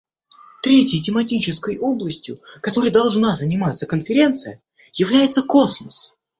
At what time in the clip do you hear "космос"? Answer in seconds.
5.43-6.15